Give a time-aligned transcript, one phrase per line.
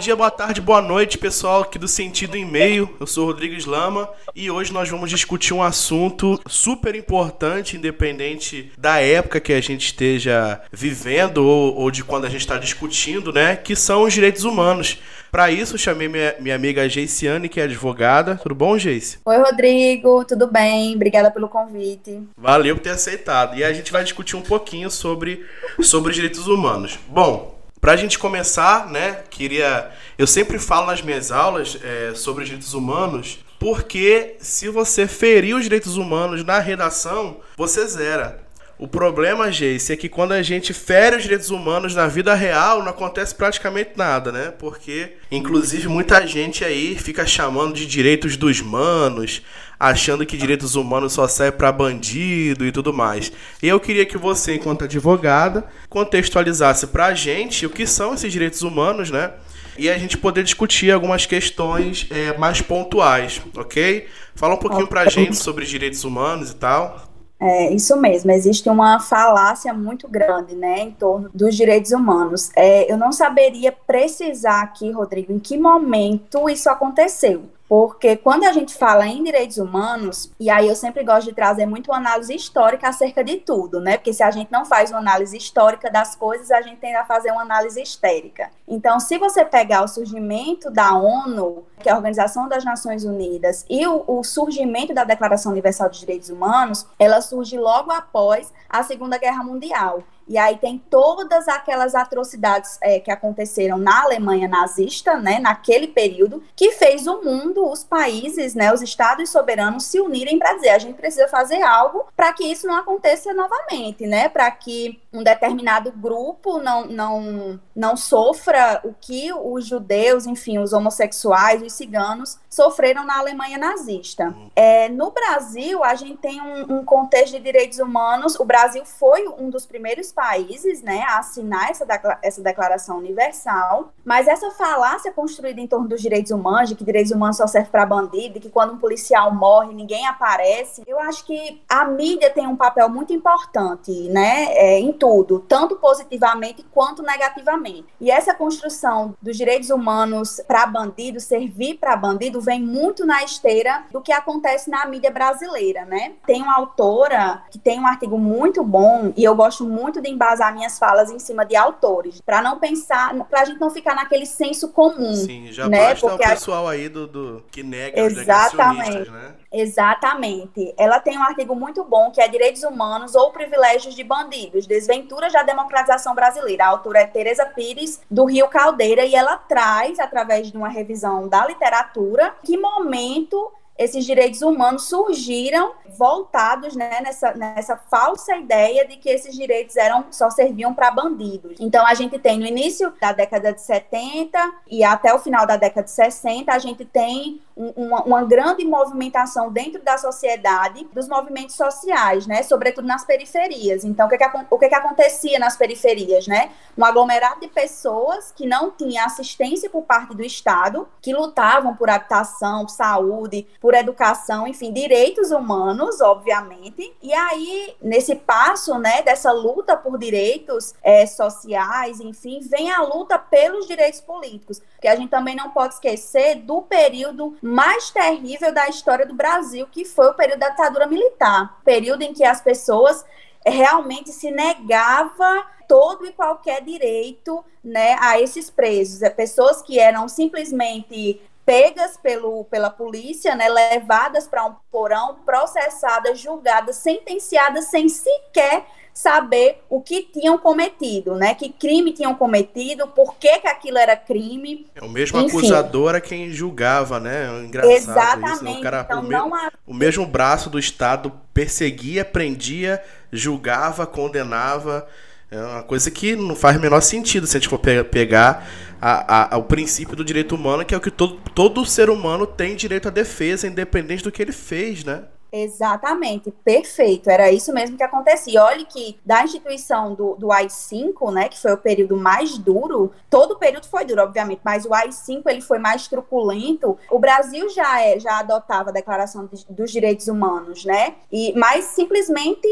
[0.00, 2.88] dia, boa tarde, boa noite, pessoal aqui do Sentido em Meio.
[2.98, 8.98] Eu sou Rodrigo Lama e hoje nós vamos discutir um assunto super importante, independente da
[8.98, 13.56] época que a gente esteja vivendo ou, ou de quando a gente está discutindo, né?
[13.56, 14.96] Que são os direitos humanos.
[15.30, 18.36] Para isso, chamei minha, minha amiga Geiciane, que é advogada.
[18.42, 19.18] Tudo bom, Geice?
[19.22, 20.94] Oi, Rodrigo, tudo bem?
[20.96, 22.22] Obrigada pelo convite.
[22.38, 23.54] Valeu por ter aceitado.
[23.54, 25.44] E a gente vai discutir um pouquinho sobre,
[25.82, 26.98] sobre os direitos humanos.
[27.06, 29.90] Bom, para a gente começar, né, queria.
[30.18, 35.54] Eu sempre falo nas minhas aulas é, sobre os direitos humanos, porque se você ferir
[35.54, 38.50] os direitos humanos na redação, você zera.
[38.80, 42.82] O problema, Jace, é que quando a gente fere os direitos humanos na vida real,
[42.82, 44.54] não acontece praticamente nada, né?
[44.58, 49.42] Porque, inclusive, muita gente aí fica chamando de direitos dos manos,
[49.80, 53.32] achando que direitos humanos só serve para bandido e tudo mais.
[53.62, 58.30] E eu queria que você, enquanto advogada, contextualizasse para a gente o que são esses
[58.30, 59.32] direitos humanos, né?
[59.78, 64.06] E a gente poder discutir algumas questões é, mais pontuais, ok?
[64.34, 67.08] Fala um pouquinho para a gente sobre os direitos humanos e tal.
[67.40, 72.50] É, isso mesmo, existe uma falácia muito grande, né, em torno dos direitos humanos.
[72.54, 77.44] É, eu não saberia precisar aqui, Rodrigo, em que momento isso aconteceu.
[77.70, 81.66] Porque quando a gente fala em direitos humanos, e aí eu sempre gosto de trazer
[81.66, 83.96] muito análise histórica acerca de tudo, né?
[83.96, 87.04] Porque se a gente não faz uma análise histórica das coisas, a gente tende a
[87.04, 88.50] fazer uma análise histérica.
[88.66, 93.64] Então, se você pegar o surgimento da ONU, que é a Organização das Nações Unidas,
[93.70, 98.82] e o, o surgimento da Declaração Universal dos Direitos Humanos, ela surge logo após a
[98.82, 100.02] Segunda Guerra Mundial.
[100.30, 106.40] E aí tem todas aquelas atrocidades é, que aconteceram na Alemanha nazista, né, naquele período,
[106.54, 110.78] que fez o mundo, os países, né, os estados soberanos se unirem para dizer a
[110.78, 115.90] gente precisa fazer algo para que isso não aconteça novamente, né, para que um determinado
[115.90, 123.06] grupo não, não, não sofra o que os judeus, enfim, os homossexuais, os ciganos sofreram
[123.06, 124.34] na Alemanha nazista.
[124.54, 128.38] É, no Brasil, a gente tem um, um contexto de direitos humanos.
[128.38, 131.86] O Brasil foi um dos primeiros países né, a assinar essa,
[132.22, 137.12] essa declaração universal, mas essa falácia construída em torno dos direitos humanos, de que direitos
[137.12, 141.24] humanos só servem para bandido, de que quando um policial morre ninguém aparece, eu acho
[141.24, 147.02] que a mídia tem um papel muito importante né, é, em tudo, tanto positivamente quanto
[147.02, 147.69] negativamente.
[148.00, 153.84] E essa construção dos direitos humanos para bandido, servir para bandido, vem muito na esteira
[153.92, 155.84] do que acontece na mídia brasileira.
[155.84, 156.12] Né?
[156.26, 160.54] Tem uma autora que tem um artigo muito bom, e eu gosto muito de embasar
[160.54, 164.26] minhas falas em cima de autores, para não pensar, para a gente não ficar naquele
[164.26, 165.14] senso comum.
[165.14, 165.90] Sim, já né?
[165.90, 166.72] basta Porque o pessoal a...
[166.72, 168.98] aí do, do, que nega Exatamente.
[168.98, 169.34] os né?
[169.52, 170.72] Exatamente.
[170.78, 175.32] Ela tem um artigo muito bom que é Direitos Humanos ou Privilégios de Bandidos, Desventuras
[175.32, 176.64] da Democratização Brasileira.
[176.64, 181.28] A autora é Tereza Pires, do Rio Caldeira, e ela traz, através de uma revisão
[181.28, 188.98] da literatura, que momento esses direitos humanos surgiram voltados né, nessa, nessa falsa ideia de
[188.98, 191.56] que esses direitos eram só serviam para bandidos.
[191.58, 194.38] Então a gente tem no início da década de 70
[194.70, 197.40] e até o final da década de 60, a gente tem
[197.76, 202.42] uma, uma, grande movimentação dentro da sociedade dos movimentos sociais, né?
[202.42, 203.84] Sobretudo nas periferias.
[203.84, 206.50] Então, o que, que, o que, que acontecia nas periferias, né?
[206.76, 211.90] Um aglomerado de pessoas que não tinha assistência por parte do Estado, que lutavam por
[211.90, 216.94] habitação, saúde, por educação, enfim, direitos humanos, obviamente.
[217.02, 223.18] E aí, nesse passo, né, dessa luta por direitos é, sociais, enfim, vem a luta
[223.18, 228.68] pelos direitos políticos, que a gente também não pode esquecer do período mais terrível da
[228.68, 233.04] história do Brasil, que foi o período da ditadura militar, período em que as pessoas
[233.44, 239.02] realmente se negava todo e qualquer direito né, a esses presos.
[239.02, 246.20] É, pessoas que eram simplesmente pegas pelo, pela polícia, né, levadas para um porão, processadas,
[246.20, 248.64] julgadas, sentenciadas sem sequer
[249.00, 251.34] saber o que tinham cometido, né?
[251.34, 254.66] Que crime tinham cometido, por que, que aquilo era crime.
[254.74, 255.38] É o mesmo Enfim.
[255.38, 257.26] acusador é quem julgava, né?
[257.26, 258.34] É engraçado Exatamente.
[258.34, 258.50] Isso, né?
[258.50, 259.50] O, cara, então, o, não há...
[259.66, 264.86] o mesmo braço do Estado perseguia, prendia, julgava, condenava.
[265.30, 268.46] É uma coisa que não faz o menor sentido se a gente for pegar
[268.80, 272.26] a, a, o princípio do direito humano, que é o que todo, todo ser humano
[272.26, 275.04] tem direito à defesa, independente do que ele fez, né?
[275.32, 277.08] Exatamente, perfeito.
[277.08, 278.42] Era isso mesmo que acontecia.
[278.42, 283.32] Olhe que da instituição do, do AI-5, né, que foi o período mais duro, todo
[283.32, 286.76] o período foi duro, obviamente, mas o AI-5 ele foi mais truculento.
[286.90, 290.94] O Brasil já é, já adotava a Declaração de, dos Direitos Humanos, né?
[291.12, 292.48] E mas simplesmente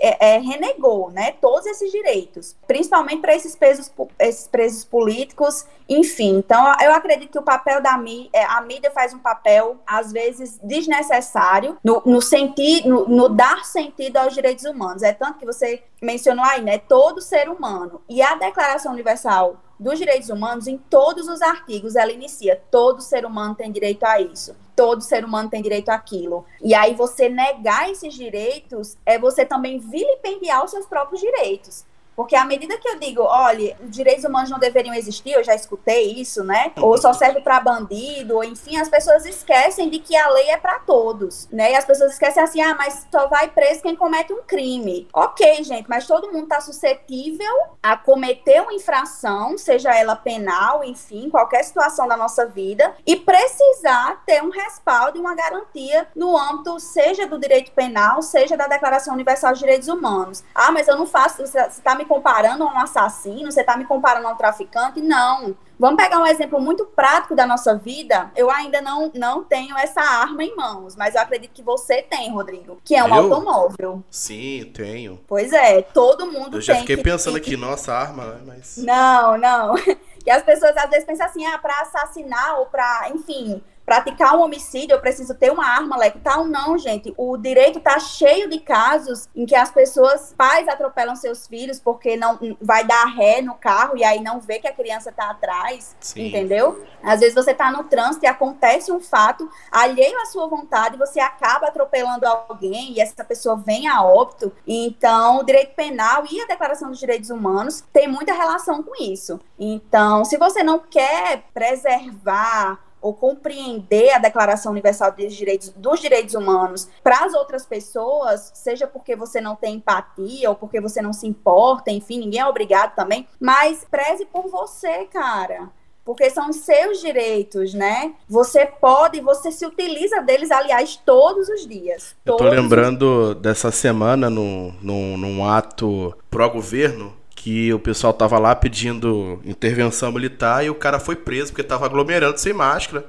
[0.00, 6.38] é, é, renegou, né, todos esses direitos, principalmente para esses presos, esses presos políticos, enfim.
[6.38, 10.12] Então, eu acredito que o papel da mídia, é, a mídia faz um papel às
[10.12, 15.02] vezes desnecessário no, no sentido, no, no, dar sentido aos direitos humanos.
[15.02, 16.78] É tanto que você mencionou aí, né?
[16.78, 18.02] Todo ser humano.
[18.08, 23.24] E a Declaração Universal dos Direitos Humanos, em todos os artigos, ela inicia: todo ser
[23.24, 26.44] humano tem direito a isso, todo ser humano tem direito àquilo.
[26.60, 31.86] E aí você negar esses direitos é você também vilipendiar os seus próprios direitos.
[32.14, 35.54] Porque à medida que eu digo, olha, os direitos humanos não deveriam existir, eu já
[35.54, 36.72] escutei isso, né?
[36.76, 40.56] Ou só serve para bandido, ou enfim, as pessoas esquecem de que a lei é
[40.56, 41.72] para todos, né?
[41.72, 45.08] E as pessoas esquecem assim, ah, mas só vai preso quem comete um crime.
[45.12, 51.30] Ok, gente, mas todo mundo está suscetível a cometer uma infração, seja ela penal, enfim,
[51.30, 56.78] qualquer situação da nossa vida, e precisar ter um respaldo e uma garantia no âmbito,
[56.80, 60.44] seja do direito penal, seja da Declaração Universal de Direitos Humanos.
[60.54, 63.84] Ah, mas eu não faço, você está me comparando a um assassino, você está me
[63.84, 65.00] comparando a um traficante.
[65.00, 65.54] Não.
[65.78, 68.30] Vamos pegar um exemplo muito prático da nossa vida.
[68.36, 72.30] Eu ainda não, não tenho essa arma em mãos, mas eu acredito que você tem,
[72.30, 73.14] Rodrigo, que é um eu?
[73.14, 74.02] automóvel.
[74.10, 75.20] Sim, tenho.
[75.26, 76.54] Pois é, todo mundo tem.
[76.56, 77.02] Eu já fiquei que...
[77.02, 78.76] pensando aqui, nossa, arma, né, mas.
[78.78, 79.74] Não, não.
[80.26, 84.42] E as pessoas às vezes pensam assim, ah, para assassinar ou para, enfim, praticar um
[84.42, 86.44] homicídio, eu preciso ter uma arma letal.
[86.44, 87.12] Não, gente.
[87.16, 92.16] O direito está cheio de casos em que as pessoas, pais atropelam seus filhos porque
[92.16, 95.96] não vai dar ré no carro e aí não vê que a criança está atrás,
[95.98, 96.28] Sim.
[96.28, 96.86] entendeu?
[97.02, 101.18] Às vezes você está no trânsito e acontece um fato alheio à sua vontade, você
[101.18, 104.52] acaba atropelando alguém e essa pessoa vem a óbito.
[104.64, 109.40] Então, o direito penal e a Declaração dos Direitos Humanos tem muita relação com isso.
[109.58, 116.34] Então, se você não quer preservar ou compreender a Declaração Universal dos Direitos, dos Direitos
[116.34, 121.12] Humanos para as outras pessoas, seja porque você não tem empatia ou porque você não
[121.12, 125.70] se importa, enfim, ninguém é obrigado também, mas preze por você, cara.
[126.04, 128.14] Porque são os seus direitos, né?
[128.28, 132.16] Você pode, você se utiliza deles, aliás, todos os dias.
[132.24, 133.34] Todos Eu tô lembrando os...
[133.36, 140.62] dessa semana no, no, num ato pró-governo, que o pessoal tava lá pedindo intervenção militar
[140.62, 143.06] e o cara foi preso porque tava aglomerando sem máscara.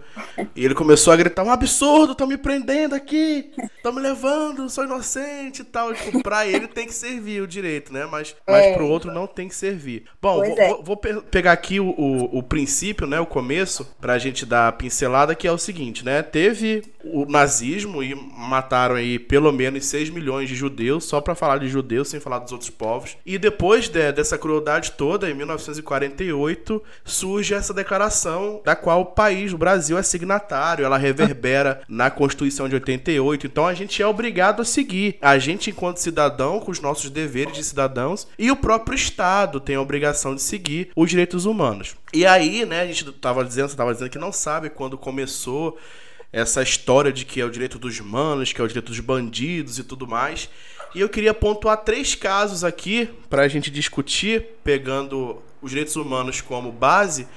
[0.55, 4.85] E ele começou a gritar: um absurdo, estão me prendendo aqui, estão me levando, sou
[4.85, 5.93] inocente e tal.
[5.93, 8.07] Tipo, pra ele tem que servir o direito, né?
[8.09, 8.73] Mas, mas é.
[8.73, 10.05] pro outro não tem que servir.
[10.21, 10.67] Bom, vou, é.
[10.69, 13.19] vou, vou, pegar aqui o, o, o, princípio, né?
[13.19, 16.23] O começo, pra gente dar a pincelada, que é o seguinte, né?
[16.23, 21.57] Teve o nazismo e mataram aí pelo menos 6 milhões de judeus, só para falar
[21.57, 23.17] de judeus, sem falar dos outros povos.
[23.25, 29.51] E depois de, dessa crueldade toda, em 1948, surge essa declaração da qual o país,
[29.51, 30.85] o Brasil, é signatário.
[30.85, 33.47] Ela reverbera na Constituição de 88.
[33.47, 35.17] Então a gente é obrigado a seguir.
[35.21, 39.75] A gente, enquanto cidadão, com os nossos deveres de cidadãos, e o próprio Estado tem
[39.75, 41.95] a obrigação de seguir os direitos humanos.
[42.13, 45.77] E aí, né, a gente tava dizendo, você tava dizendo que não sabe quando começou
[46.31, 49.79] essa história de que é o direito dos manos, que é o direito dos bandidos
[49.79, 50.49] e tudo mais.
[50.95, 56.41] E eu queria pontuar três casos aqui para a gente discutir, pegando os direitos humanos
[56.41, 57.27] como base.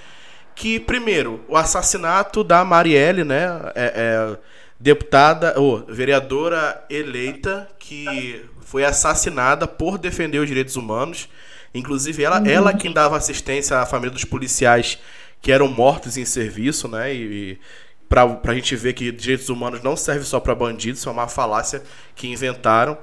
[0.54, 3.46] Que, primeiro, o assassinato da Marielle, né?
[3.74, 4.38] É, é,
[4.78, 11.28] deputada, ou vereadora eleita, que foi assassinada por defender os direitos humanos.
[11.72, 12.46] Inclusive, ela, uhum.
[12.46, 14.98] ela quem dava assistência à família dos policiais
[15.40, 17.14] que eram mortos em serviço, né?
[17.14, 17.58] E,
[18.08, 21.28] pra, pra gente ver que direitos humanos não servem só para bandidos, isso é uma
[21.28, 21.82] falácia
[22.14, 22.96] que inventaram.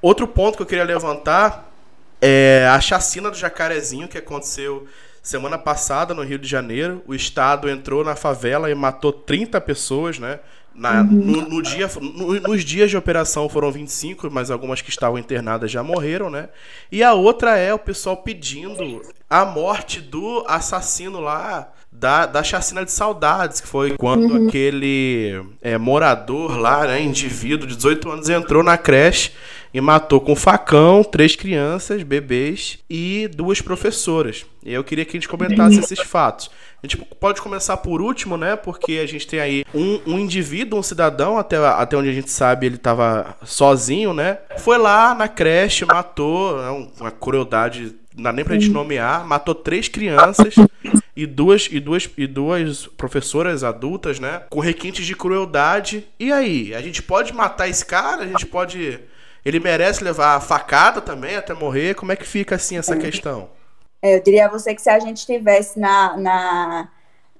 [0.00, 1.72] Outro ponto que eu queria levantar
[2.20, 4.86] é a chacina do Jacarezinho que aconteceu
[5.22, 7.02] semana passada no Rio de Janeiro.
[7.06, 10.40] O Estado entrou na favela e matou 30 pessoas, né?
[10.78, 11.08] Na, uhum.
[11.10, 15.70] no, no, dia, no, nos dias de operação foram 25, mas algumas que estavam internadas
[15.70, 16.48] já morreram, né?
[16.90, 22.84] E a outra é o pessoal pedindo a morte do assassino lá da, da chacina
[22.84, 24.46] de saudades, que foi quando uhum.
[24.46, 29.32] aquele é, morador lá, né, indivíduo de 18 anos, entrou na creche
[29.72, 34.46] e matou com facão três crianças, bebês e duas professoras.
[34.64, 36.50] E eu queria que a gente comentasse esses fatos.
[36.82, 38.54] A gente pode começar por último, né?
[38.54, 42.30] Porque a gente tem aí um, um indivíduo, um cidadão, até, até onde a gente
[42.30, 44.38] sabe, ele estava sozinho, né?
[44.58, 49.54] Foi lá na creche, matou, né, uma crueldade, não dá nem pra gente nomear, matou
[49.54, 50.54] três crianças
[51.16, 54.42] e duas, e duas, e duas professoras adultas, né?
[54.50, 56.06] Com requintes de crueldade.
[56.18, 56.74] E aí?
[56.74, 58.22] A gente pode matar esse cara?
[58.22, 59.00] A gente pode.
[59.44, 61.94] Ele merece levar a facada também até morrer?
[61.94, 62.98] Como é que fica assim essa é.
[62.98, 63.48] questão?
[64.02, 66.88] Eu diria a você que se a gente estivesse na, na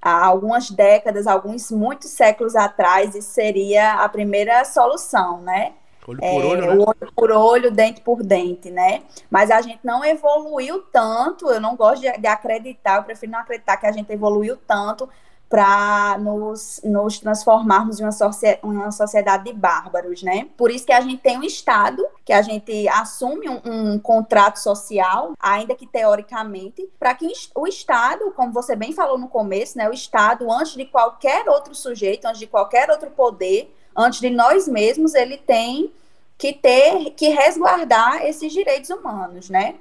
[0.01, 5.73] há algumas décadas, alguns muitos séculos atrás, isso seria a primeira solução, né?
[6.07, 6.73] Olho por olho, é, né?
[6.73, 9.03] Olho por olho, dente por dente, né?
[9.31, 13.41] Mas a gente não evoluiu tanto, eu não gosto de, de acreditar, eu prefiro não
[13.41, 15.09] acreditar que a gente evoluiu tanto
[15.49, 18.11] para nos, nos transformarmos em uma,
[18.63, 20.49] uma sociedade de bárbaros, né?
[20.57, 24.59] Por isso que a gente tem um Estado, que a gente assume um, um contrato
[24.59, 29.89] social, ainda que teoricamente, para que o Estado, como você bem falou no começo, né?
[29.89, 34.69] O Estado, antes de qualquer outro sujeito, antes de qualquer outro poder, antes de nós
[34.69, 35.91] mesmos, ele tem
[36.37, 39.77] que ter, que resguardar esses direitos humanos, né?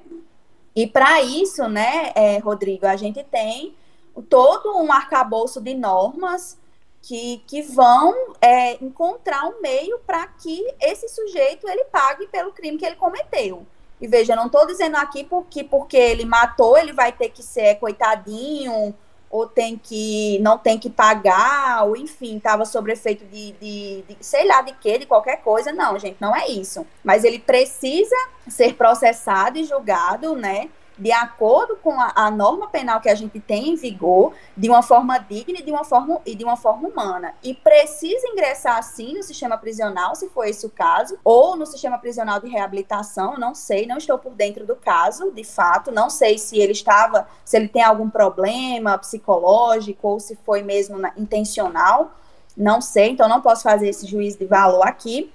[0.74, 3.74] E para isso, né, é, Rodrigo, a gente tem
[4.22, 6.58] todo um arcabouço de normas
[7.02, 12.78] que, que vão é, encontrar um meio para que esse sujeito ele pague pelo crime
[12.78, 13.66] que ele cometeu.
[14.00, 17.76] E veja, não estou dizendo aqui porque, porque ele matou, ele vai ter que ser
[17.76, 18.94] coitadinho,
[19.30, 24.16] ou tem que não tem que pagar, ou enfim, estava sob efeito de, de, de,
[24.20, 25.72] sei lá de quê, de qualquer coisa.
[25.72, 26.86] Não, gente, não é isso.
[27.04, 28.16] Mas ele precisa
[28.48, 30.70] ser processado e julgado, né?
[30.98, 34.82] De acordo com a, a, norma penal que a gente tem em vigor, de uma
[34.82, 37.34] forma digna e de uma forma, e de uma forma humana.
[37.42, 41.98] E precisa ingressar, sim, no sistema prisional, se for esse o caso, ou no sistema
[41.98, 46.36] prisional de reabilitação, não sei, não estou por dentro do caso, de fato, não sei
[46.36, 52.12] se ele estava, se ele tem algum problema psicológico ou se foi mesmo na, intencional,
[52.56, 55.32] não sei, então não posso fazer esse juízo de valor aqui,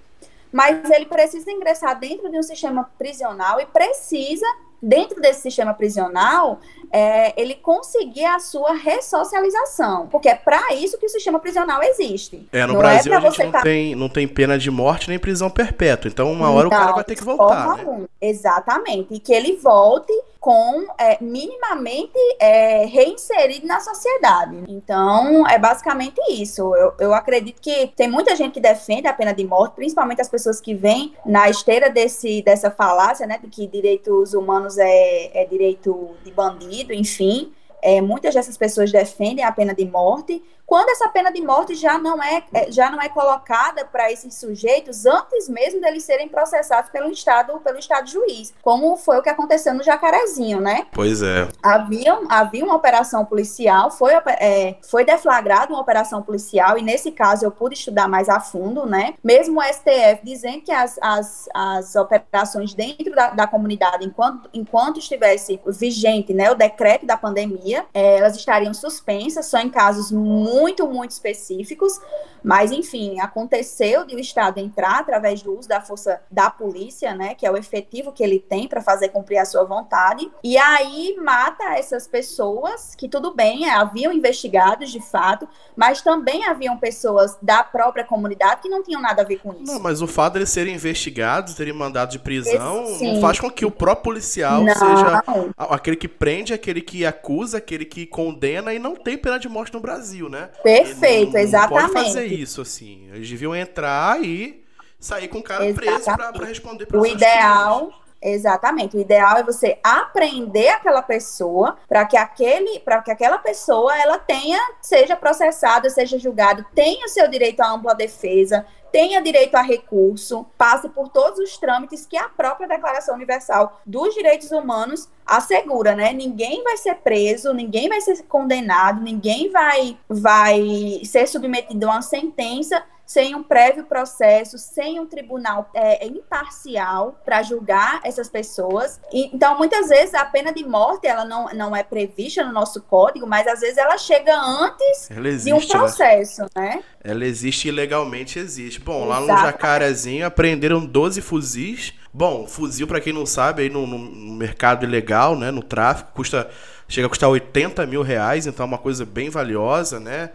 [0.51, 4.45] mas ele precisa ingressar dentro de um sistema prisional e precisa
[4.83, 6.59] dentro desse sistema prisional,
[6.91, 10.07] é, ele conseguir a sua ressocialização.
[10.07, 12.45] Porque é para isso que o sistema prisional existe.
[12.51, 13.61] É, no não é Brasil é a gente não, tá...
[13.61, 16.11] tem, não tem pena de morte nem prisão perpétua.
[16.11, 17.77] Então, uma hora não, o cara vai ter que voltar.
[17.77, 18.05] Né?
[18.21, 19.13] Exatamente.
[19.13, 20.11] E que ele volte
[20.43, 24.61] com é, minimamente é, reinserido na sociedade.
[24.67, 26.75] Então, é basicamente isso.
[26.75, 30.27] Eu, eu acredito que tem muita gente que defende a pena de morte, principalmente as
[30.27, 35.45] pessoas que vêm na esteira desse, dessa falácia, né, de que direitos humanos é, é
[35.45, 37.53] direito de bandido, enfim.
[37.81, 41.97] É, muitas dessas pessoas defendem a pena de morte, quando essa pena de morte já
[41.97, 46.89] não é, é já não é colocada para esses sujeitos antes mesmo deles serem processados
[46.89, 50.87] pelo Estado, pelo Estado juiz, como foi o que aconteceu no Jacarezinho, né?
[50.91, 51.47] Pois é.
[51.61, 57.45] Havia, havia uma operação policial, foi, é, foi deflagrada uma operação policial, e nesse caso
[57.45, 59.13] eu pude estudar mais a fundo, né?
[59.23, 64.97] Mesmo o STF dizendo que as, as, as operações dentro da, da comunidade, enquanto, enquanto
[64.97, 70.62] estivesse vigente né, o decreto da pandemia, é, elas estariam suspensas só em casos muito
[70.63, 71.99] muito, muito específicos,
[72.43, 77.35] mas enfim, aconteceu de o Estado entrar através do uso da força da polícia, né,
[77.35, 81.15] que é o efetivo que ele tem para fazer cumprir a sua vontade, e aí
[81.21, 87.37] mata essas pessoas que tudo bem, é, haviam investigados de fato, mas também haviam pessoas
[87.41, 89.71] da própria comunidade que não tinham nada a ver com isso.
[89.71, 93.39] Não, mas o fato de eles serem investigados, terem mandado de prisão, Esse, não faz
[93.39, 94.73] com que o próprio policial não.
[94.73, 95.23] seja
[95.57, 99.73] aquele que prende, aquele que acusa, aquele que condena e não tem pena de morte
[99.73, 100.49] no Brasil, né?
[100.61, 101.93] Perfeito, não, exatamente.
[101.93, 103.09] Não fazer isso, assim.
[103.13, 104.63] Eles deviam entrar e
[104.99, 106.03] sair com o cara exatamente.
[106.03, 107.91] preso para responder O ideal.
[108.23, 108.95] Exatamente.
[108.95, 114.17] O ideal é você aprender aquela pessoa para que aquele, para que aquela pessoa ela
[114.17, 119.61] tenha, seja processada, seja julgada, tenha o seu direito à ampla defesa, tenha direito a
[119.61, 125.95] recurso, passe por todos os trâmites que a própria Declaração Universal dos Direitos Humanos assegura,
[125.95, 126.13] né?
[126.13, 132.01] Ninguém vai ser preso, ninguém vai ser condenado, ninguém vai, vai ser submetido a uma
[132.01, 138.99] sentença sem um prévio processo, sem um tribunal é, imparcial para julgar essas pessoas.
[139.11, 142.81] E, então, muitas vezes, a pena de morte ela não, não é prevista no nosso
[142.81, 145.67] código, mas às vezes ela chega antes existe, de um né?
[145.67, 146.49] processo, né?
[146.55, 146.83] né?
[147.03, 148.79] Ela existe ilegalmente, existe.
[148.79, 151.93] Bom, lá no Jacarezinho apreenderam 12 fuzis.
[152.13, 153.97] Bom, fuzil, para quem não sabe, aí no, no,
[154.35, 156.49] mercado ilegal, né, no tráfico, custa
[156.87, 160.29] chega a custar 80 mil reais, então é uma coisa bem valiosa, né?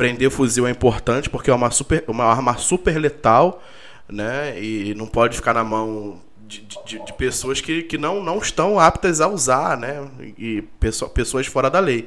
[0.00, 3.62] prender fuzil é importante porque é uma, super, uma arma super letal,
[4.08, 4.58] né?
[4.58, 8.80] E não pode ficar na mão de, de, de, pessoas que, que não, não estão
[8.80, 10.08] aptas a usar, né?
[10.38, 10.64] E
[11.12, 12.06] pessoas fora da lei.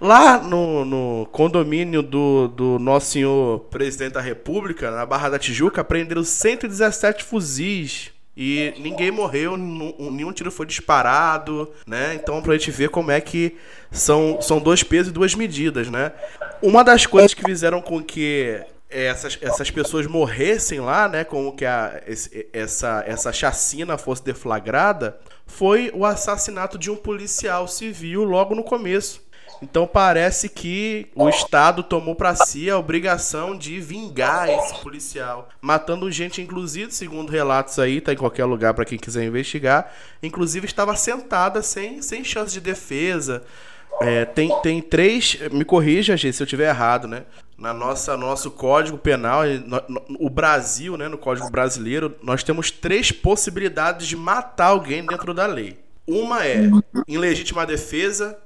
[0.00, 5.82] Lá no, no condomínio do, do nosso senhor presidente da República, na Barra da Tijuca,
[5.82, 8.13] prenderam 117 fuzis.
[8.36, 12.14] E ninguém morreu, nenhum tiro foi disparado, né?
[12.14, 13.56] Então pra gente ver como é que
[13.92, 16.12] são, são dois pesos e duas medidas, né?
[16.60, 18.60] Uma das coisas que fizeram com que
[18.90, 21.22] essas, essas pessoas morressem lá, né?
[21.22, 22.00] Como que a,
[22.52, 29.22] essa, essa chacina fosse deflagrada, foi o assassinato de um policial civil logo no começo.
[29.62, 36.10] Então parece que o Estado tomou para si a obrigação de vingar esse policial, matando
[36.10, 39.92] gente, inclusive, segundo relatos aí, tá em qualquer lugar para quem quiser investigar,
[40.22, 43.42] inclusive estava sentada sem, sem chance de defesa.
[44.00, 47.22] É, tem, tem três, me corrija, gente, se eu tiver errado, né?
[47.56, 49.42] Na nossa nosso Código Penal,
[50.18, 55.46] o Brasil, né, no Código Brasileiro, nós temos três possibilidades de matar alguém dentro da
[55.46, 55.78] lei.
[56.06, 56.68] Uma é
[57.06, 58.36] em legítima defesa,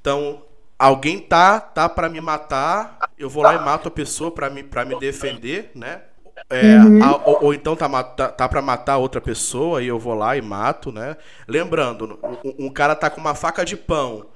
[0.00, 0.44] então
[0.82, 4.62] alguém tá tá para me matar, eu vou lá e mato a pessoa para me
[4.64, 6.02] para me defender, né?
[6.50, 7.04] É, uhum.
[7.04, 10.36] a, ou, ou, então tá, tá, tá para matar outra pessoa e eu vou lá
[10.36, 11.16] e mato, né?
[11.46, 14.26] Lembrando, um, um cara tá com uma faca de pão,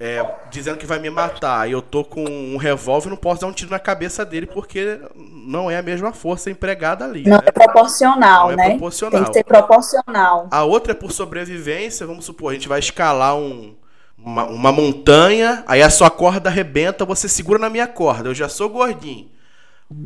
[0.00, 3.46] é, dizendo que vai me matar, e eu tô com um revólver, não posso dar
[3.46, 7.22] um tiro na cabeça dele porque não é a mesma força empregada ali.
[7.24, 7.44] Não né?
[7.46, 8.70] é proporcional, não é né?
[8.70, 9.22] Proporcional.
[9.22, 10.48] Tem que ser proporcional.
[10.50, 13.76] A outra é por sobrevivência, vamos supor, a gente vai escalar um
[14.18, 18.28] uma, uma montanha, aí a sua corda arrebenta, você segura na minha corda.
[18.28, 19.28] Eu já sou gordinho.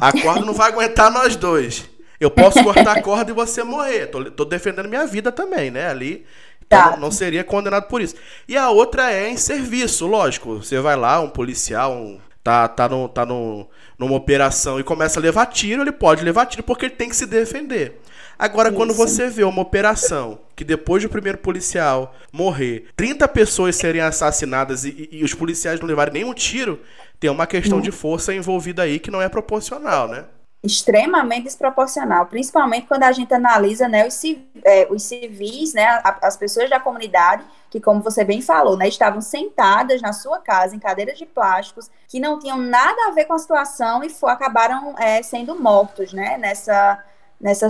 [0.00, 1.88] A corda não vai aguentar nós dois.
[2.20, 4.06] Eu posso cortar a corda e você morrer.
[4.06, 5.88] Tô, tô defendendo minha vida também, né?
[5.88, 6.24] Ali.
[6.64, 6.96] Então, tá.
[6.96, 8.14] não seria condenado por isso.
[8.46, 10.62] E a outra é em serviço, lógico.
[10.62, 15.18] Você vai lá, um policial, um, tá, tá, no, tá no, numa operação e começa
[15.18, 18.00] a levar tiro, ele pode levar tiro porque ele tem que se defender.
[18.42, 18.76] Agora, Isso.
[18.76, 24.84] quando você vê uma operação que depois do primeiro policial morrer, 30 pessoas serem assassinadas
[24.84, 26.80] e, e os policiais não levarem nenhum tiro,
[27.20, 30.24] tem uma questão de força envolvida aí que não é proporcional, né?
[30.64, 34.22] extremamente desproporcional, principalmente quando a gente analisa né, os,
[34.64, 39.20] é, os civis, né, as pessoas da comunidade, que como você bem falou, né, estavam
[39.20, 43.32] sentadas na sua casa em cadeiras de plásticos, que não tinham nada a ver com
[43.32, 47.02] a situação e for, acabaram é, sendo mortos né, nessa,
[47.42, 47.68] nessa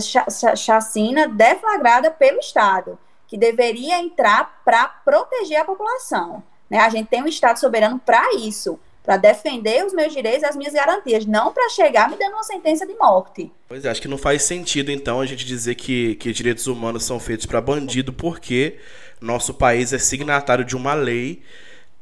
[0.55, 6.43] chacina deflagrada pelo Estado, que deveria entrar para proteger a população.
[6.69, 6.79] Né?
[6.79, 10.55] A gente tem um Estado soberano para isso, para defender os meus direitos e as
[10.55, 13.51] minhas garantias, não para chegar me dando uma sentença de morte.
[13.67, 17.05] Pois é, acho que não faz sentido então a gente dizer que, que direitos humanos
[17.05, 18.79] são feitos para bandido, porque
[19.21, 21.43] nosso país é signatário de uma lei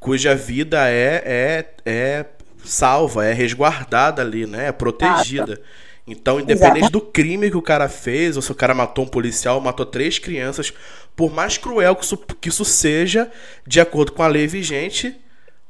[0.01, 2.27] cuja vida é, é, é
[2.65, 4.69] salva, é resguardada ali, né?
[4.69, 5.61] É protegida.
[6.07, 6.93] Então, independente Exato.
[6.93, 10.19] do crime que o cara fez, ou se o cara matou um policial, matou três
[10.19, 10.73] crianças,
[11.15, 13.31] por mais cruel que isso, que isso seja,
[13.67, 15.17] de acordo com a lei vigente,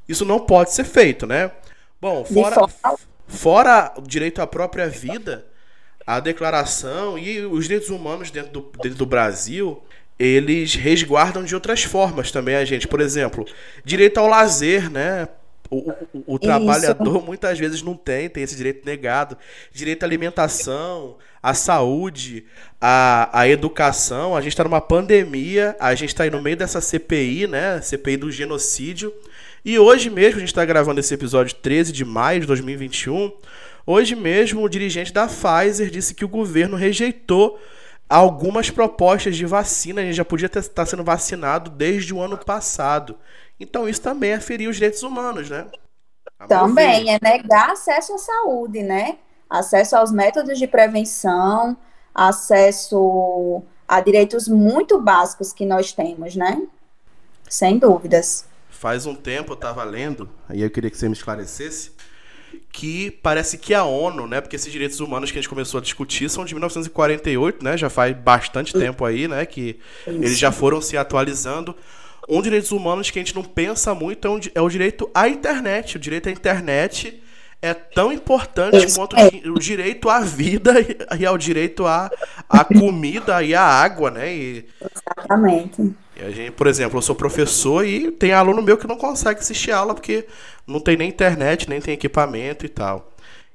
[0.08, 1.50] isso não pode ser feito, né?
[2.00, 2.66] Bom, fora,
[3.26, 5.44] fora o direito à própria vida,
[6.06, 9.82] a declaração e os direitos humanos dentro do, dentro do Brasil,
[10.18, 12.88] eles resguardam de outras formas também a gente.
[12.88, 13.46] Por exemplo,
[13.84, 15.28] direito ao lazer, né?
[15.70, 19.36] O, o, o trabalhador muitas vezes não tem, tem esse direito negado.
[19.72, 22.44] Direito à alimentação, à saúde,
[22.80, 24.36] à, à educação.
[24.36, 27.80] A gente está numa pandemia, a gente está aí no meio dessa CPI, né?
[27.80, 29.14] CPI do genocídio.
[29.64, 33.30] E hoje mesmo, a gente está gravando esse episódio 13 de maio de 2021.
[33.86, 37.60] Hoje mesmo, o dirigente da Pfizer disse que o governo rejeitou
[38.08, 40.00] algumas propostas de vacina.
[40.00, 43.16] A gente já podia estar tá sendo vacinado desde o ano passado.
[43.60, 45.66] Então isso também é ferir os direitos humanos, né?
[46.48, 49.18] também é negar acesso à saúde, né?
[49.48, 51.76] Acesso aos métodos de prevenção,
[52.14, 56.62] acesso a direitos muito básicos que nós temos, né?
[57.48, 58.46] Sem dúvidas.
[58.70, 61.92] Faz um tempo eu estava lendo, aí eu queria que você me esclarecesse,
[62.72, 65.82] que parece que a ONU, né, porque esses direitos humanos que a gente começou a
[65.82, 70.80] discutir são de 1948, né, já faz bastante tempo aí, né, que eles já foram
[70.80, 71.76] se atualizando
[72.30, 75.28] um direitos humanos que a gente não pensa muito é, um, é o direito à
[75.28, 75.96] internet.
[75.96, 77.20] O direito à internet
[77.60, 79.16] é tão importante quanto
[79.46, 80.74] o direito à vida
[81.18, 82.10] e ao direito à,
[82.48, 84.32] à comida e à água, né?
[84.32, 85.94] E, Exatamente.
[86.16, 89.40] E a gente, por exemplo, eu sou professor e tem aluno meu que não consegue
[89.40, 90.26] assistir aula porque
[90.66, 93.10] não tem nem internet, nem tem equipamento e tal.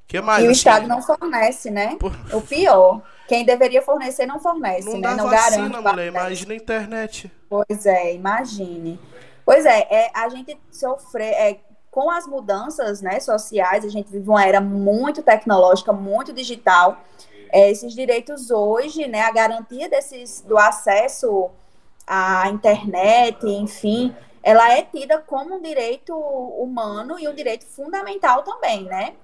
[0.06, 1.96] Que mais, e o assim, Estado não fornece, né?
[1.98, 2.12] Por...
[2.32, 3.02] O pior.
[3.26, 5.00] Quem deveria fornecer não fornece, não né?
[5.00, 5.88] Dá não vacina, garante.
[5.88, 7.32] Mulher, imagina a internet.
[7.48, 9.00] Pois é, imagine.
[9.44, 11.60] Pois é, é a gente sofrer é,
[11.90, 16.98] com as mudanças né, sociais, a gente vive uma era muito tecnológica, muito digital.
[17.50, 21.48] É, esses direitos hoje, né, a garantia desses, do acesso
[22.06, 28.84] à internet, enfim, ela é tida como um direito humano e um direito fundamental também,
[28.84, 29.14] né?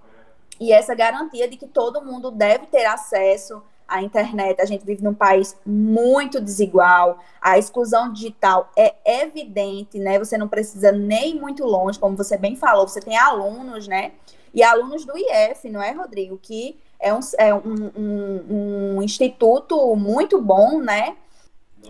[0.59, 3.63] E essa garantia de que todo mundo deve ter acesso
[3.93, 10.19] a internet, a gente vive num país muito desigual, a exclusão digital é evidente, né?
[10.19, 14.13] Você não precisa nem muito longe, como você bem falou, você tem alunos, né?
[14.55, 16.39] E alunos do IF, não é, Rodrigo?
[16.41, 21.17] Que é um, é um, um, um instituto muito bom, né?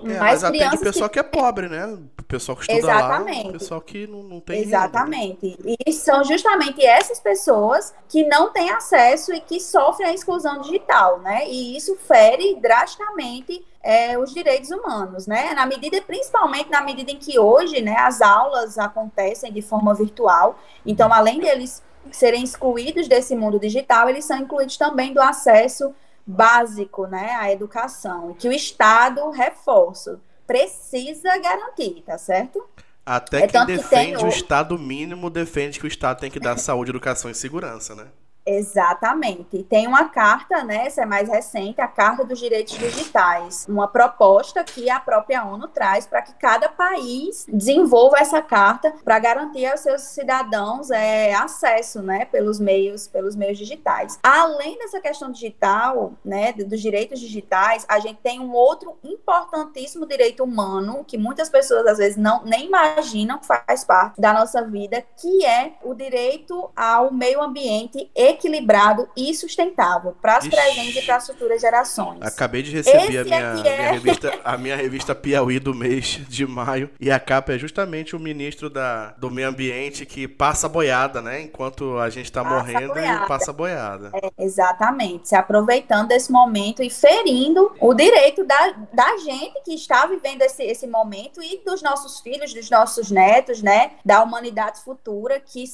[0.05, 1.14] É, mas, atende pessoal que...
[1.14, 1.20] que...
[1.20, 1.87] é pobre, né?
[2.18, 3.44] O pessoal que estuda Exatamente.
[3.44, 5.48] lá, o pessoal que não, não tem Exatamente.
[5.48, 5.74] Renda, né?
[5.87, 11.20] E são justamente essas pessoas que não têm acesso e que sofrem a exclusão digital,
[11.20, 11.46] né?
[11.46, 15.52] E isso fere drasticamente é, os direitos humanos, né?
[15.55, 20.59] Na medida, principalmente na medida em que hoje, né, as aulas acontecem de forma virtual.
[20.87, 25.94] Então, além deles serem excluídos desse mundo digital, eles são incluídos também do acesso
[26.27, 32.65] básico, né, à educação, que o Estado, reforço, precisa garantir, tá certo?
[33.05, 36.57] Até é quem defende que o Estado mínimo defende que o Estado tem que dar
[36.59, 38.07] saúde, educação e segurança, né?
[38.44, 39.62] Exatamente.
[39.64, 44.64] Tem uma carta, né, essa é mais recente, a Carta dos Direitos Digitais, uma proposta
[44.64, 49.81] que a própria ONU traz para que cada país desenvolva essa carta para garantir aos
[49.81, 54.18] seus cidadãos é, acesso, né, pelos meios, pelos meios digitais.
[54.22, 60.42] Além dessa questão digital, né, dos direitos digitais, a gente tem um outro importantíssimo direito
[60.42, 65.05] humano que muitas pessoas às vezes não nem imaginam que faz parte da nossa vida,
[65.16, 71.03] que é o direito ao meio ambiente e equilibrado e sustentável para as presentes e
[71.03, 72.21] para as futuras gerações.
[72.23, 76.47] Acabei de receber a minha, é minha revista, a minha revista Piauí do mês de
[76.47, 81.21] maio e a capa é justamente o ministro da, do meio ambiente que passa boiada,
[81.21, 81.42] né?
[81.42, 84.11] Enquanto a gente está morrendo e passa boiada.
[84.14, 90.07] É, exatamente, se aproveitando desse momento e ferindo o direito da, da gente que está
[90.07, 93.92] vivendo esse, esse momento e dos nossos filhos, dos nossos netos, né?
[94.05, 95.64] Da humanidade futura que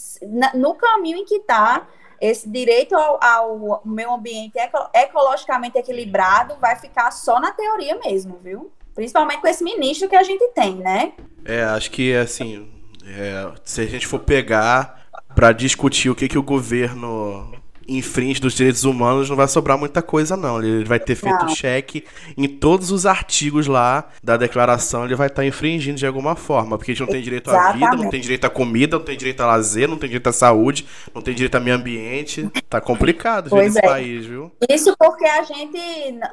[0.55, 1.87] no caminho em que está
[2.21, 8.39] esse direito ao, ao meio ambiente eco, ecologicamente equilibrado vai ficar só na teoria mesmo,
[8.43, 8.71] viu?
[8.95, 11.13] Principalmente com esse ministro que a gente tem, né?
[11.45, 12.69] É, acho que assim,
[13.07, 17.53] é, se a gente for pegar para discutir o que, que o governo
[17.89, 20.63] infringe dos direitos humanos, não vai sobrar muita coisa, não.
[20.63, 21.49] Ele vai ter feito não.
[21.49, 22.05] cheque
[22.37, 26.77] em todos os artigos lá da declaração, ele vai estar tá infringindo de alguma forma,
[26.77, 27.85] porque a gente não tem direito Exatamente.
[27.85, 30.29] à vida, não tem direito à comida, não tem direito a lazer, não tem direito
[30.29, 32.49] à saúde, não tem direito ao meio ambiente.
[32.69, 33.81] Tá complicado pois é.
[33.81, 34.53] país, viu?
[34.69, 35.79] Isso porque a gente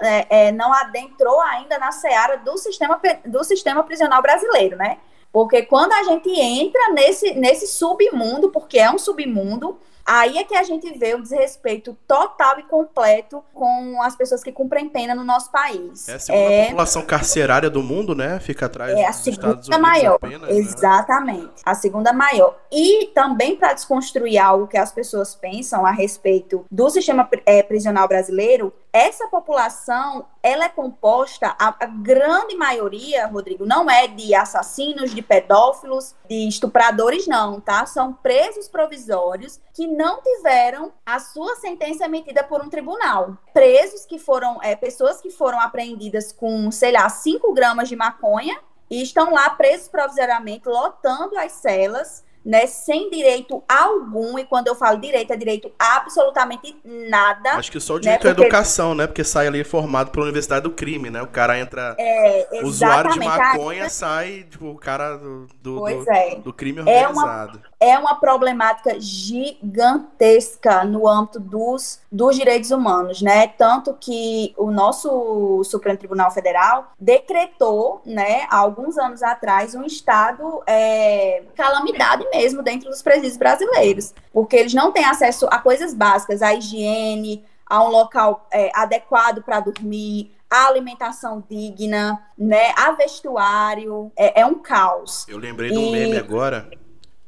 [0.02, 4.98] é, é, não adentrou ainda na seara do sistema, do sistema prisional brasileiro, né?
[5.32, 10.56] Porque quando a gente entra nesse, nesse submundo, porque é um submundo, Aí é que
[10.56, 15.24] a gente vê o desrespeito total e completo com as pessoas que cumprem pena no
[15.24, 16.08] nosso país.
[16.08, 16.66] É a segunda é...
[16.66, 18.40] população carcerária do mundo, né?
[18.40, 20.16] Fica atrás é a segunda maior.
[20.16, 20.56] Apenas, né?
[20.56, 21.46] Exatamente.
[21.46, 21.52] Né?
[21.66, 22.56] A segunda maior.
[22.72, 28.08] E também para desconstruir algo que as pessoas pensam a respeito do sistema é, prisional
[28.08, 35.14] brasileiro, essa população ela é composta, a, a, grande maioria, Rodrigo, não é de assassinos,
[35.14, 37.86] de pedófilos, de estupradores, não, tá?
[37.86, 43.38] São presos provisórios que não tiveram a sua sentença emitida por um tribunal.
[43.54, 48.58] Presos que foram, é, pessoas que foram apreendidas com, sei lá, 5 gramas de maconha
[48.90, 54.76] e estão lá presos provisoriamente, lotando as celas né, sem direito algum, e quando eu
[54.76, 57.54] falo direito, é direito absolutamente nada.
[57.54, 59.08] Acho que só o né, direito né, à educação, né?
[59.08, 61.24] Porque sai ali formado pela Universidade do Crime, né?
[61.24, 61.96] O cara entra.
[61.98, 66.36] É, usuário de maconha, sai, tipo, o cara do, do, do, é.
[66.36, 67.08] do crime organizado.
[67.08, 73.48] É uma é uma problemática gigantesca no âmbito dos, dos direitos humanos, né?
[73.48, 80.64] Tanto que o nosso Supremo Tribunal Federal decretou, né, há alguns anos atrás, um estado
[80.66, 86.42] é, calamidade mesmo dentro dos presídios brasileiros, porque eles não têm acesso a coisas básicas,
[86.42, 94.12] a higiene, a um local é, adequado para dormir, a alimentação digna, né, a vestuário,
[94.16, 95.26] é, é um caos.
[95.28, 96.70] Eu lembrei de um meme agora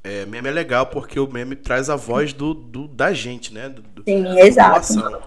[0.07, 3.67] é, meme é legal porque o meme traz a voz do, do da gente, né?
[3.67, 5.21] Do, Sim, da exato.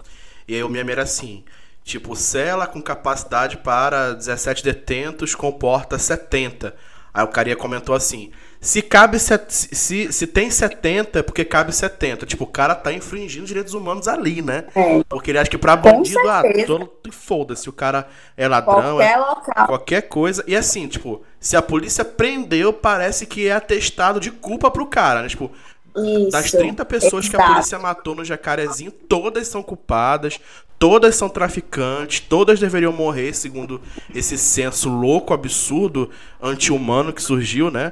[0.47, 1.43] E aí o meme era assim:
[1.83, 6.75] tipo, cela com capacidade para 17 detentos comporta 70.
[7.13, 11.73] Aí o carinha comentou assim: se cabe se, se, se tem 70 é porque cabe
[11.73, 12.25] 70.
[12.25, 14.65] Tipo, o cara tá infringindo os direitos humanos ali, né?
[14.75, 15.03] É.
[15.09, 19.17] Porque ele acha que pra bandido, ah, todo, foda-se, o cara é ladrão, qualquer é
[19.17, 19.67] local.
[19.67, 20.43] qualquer coisa.
[20.47, 25.23] E assim, tipo, se a polícia prendeu, parece que é atestado de culpa pro cara,
[25.23, 25.27] né?
[25.27, 25.51] Tipo,
[25.97, 27.29] isso, das 30 pessoas exato.
[27.29, 30.39] que a polícia matou no Jacarezinho, todas são culpadas,
[30.77, 33.81] todas são traficantes, todas deveriam morrer, segundo
[34.13, 37.91] esse senso louco, absurdo, anti-humano que surgiu, né?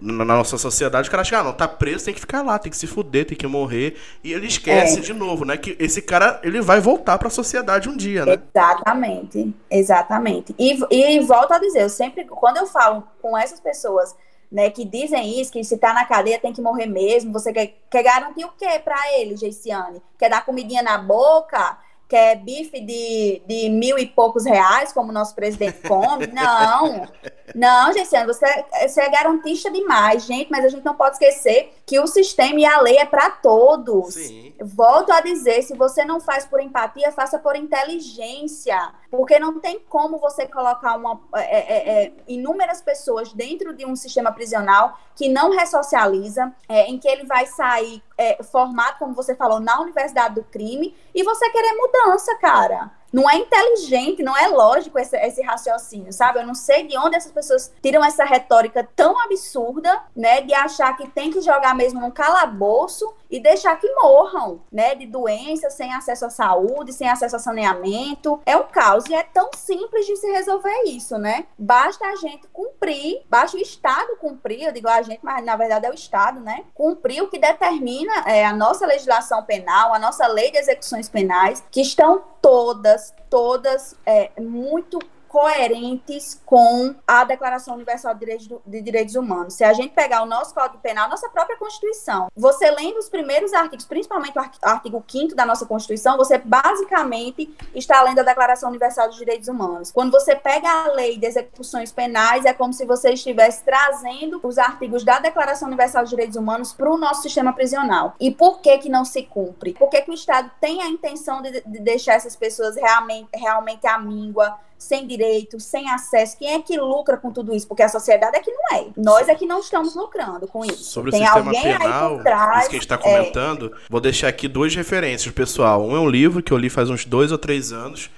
[0.00, 2.70] Na nossa sociedade, o cara acha, ah, não, tá preso, tem que ficar lá, tem
[2.70, 3.96] que se fuder, tem que morrer.
[4.22, 5.02] E ele esquece é.
[5.02, 5.56] de novo, né?
[5.56, 8.38] Que esse cara, ele vai voltar para a sociedade um dia, né?
[8.54, 10.54] Exatamente, exatamente.
[10.58, 14.14] E, e volto a dizer, eu sempre, quando eu falo com essas pessoas,
[14.52, 17.74] né, que dizem isso, que se tá na cadeia tem que morrer mesmo, você quer,
[17.90, 20.00] quer garantir o quê para ele, Geiciane?
[20.18, 21.78] Quer dar comidinha na boca?
[22.08, 26.28] quer bife de, de mil e poucos reais, como o nosso presidente come.
[26.28, 27.06] Não,
[27.54, 28.46] não, Gessiano, você,
[28.82, 32.64] você é garantista demais, gente, mas a gente não pode esquecer que o sistema e
[32.64, 34.14] a lei é para todos.
[34.14, 34.54] Sim.
[34.60, 39.80] Volto a dizer, se você não faz por empatia, faça por inteligência, porque não tem
[39.88, 45.28] como você colocar uma, é, é, é, inúmeras pessoas dentro de um sistema prisional que
[45.28, 50.34] não ressocializa, é, em que ele vai sair é, formado, como você falou, na universidade
[50.34, 55.40] do crime, e você querer mudança, cara não é inteligente, não é lógico esse, esse,
[55.40, 56.38] raciocínio, sabe?
[56.38, 60.94] Eu não sei de onde essas pessoas tiram essa retórica tão absurda, né, de achar
[60.98, 65.94] que tem que jogar mesmo num calabouço e deixar que morram, né, de doenças, sem
[65.94, 68.38] acesso à saúde, sem acesso a saneamento.
[68.44, 71.46] É um caos e é tão simples de se resolver isso, né?
[71.58, 75.86] Basta a gente cumprir, basta o Estado cumprir, eu digo a gente, mas na verdade
[75.86, 76.64] é o Estado, né?
[76.74, 81.64] Cumprir o que determina é, a nossa legislação penal, a nossa lei de execuções penais,
[81.70, 89.14] que estão todas, todas é, muito coerentes com a Declaração Universal de Direitos, de Direitos,
[89.14, 89.54] Humanos.
[89.54, 93.52] Se a gente pegar o nosso Código Penal, nossa própria Constituição, você lendo os primeiros
[93.52, 99.08] artigos, principalmente o artigo 5 da nossa Constituição, você basicamente está lendo a Declaração Universal
[99.08, 99.90] dos Direitos Humanos.
[99.90, 104.58] Quando você pega a lei de execuções penais, é como se você estivesse trazendo os
[104.58, 108.14] artigos da Declaração Universal dos Direitos Humanos para o nosso sistema prisional.
[108.20, 109.74] E por que que não se cumpre?
[109.74, 113.98] Porque que o Estado tem a intenção de, de deixar essas pessoas realmente, realmente à
[113.98, 116.36] míngua, sem direito, sem acesso.
[116.38, 117.66] Quem é que lucra com tudo isso?
[117.66, 118.86] Porque a sociedade é que não é.
[118.96, 120.84] Nós é que não estamos lucrando com isso.
[120.84, 123.78] Sobre Tem o sistema penal, trás, isso que a gente está comentando, é...
[123.88, 125.82] vou deixar aqui duas referências, pessoal.
[125.82, 128.10] Um é um livro que eu li faz uns dois ou três anos,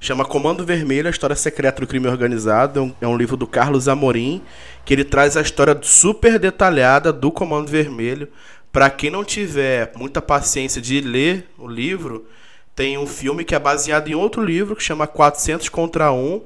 [0.00, 2.78] chama Comando Vermelho, a história secreta do crime organizado.
[2.78, 4.42] É um, é um livro do Carlos Amorim,
[4.84, 8.28] que ele traz a história super detalhada do Comando Vermelho.
[8.70, 12.26] Para quem não tiver muita paciência de ler o livro,
[12.74, 16.42] tem um filme que é baseado em outro livro que chama 400 contra 1.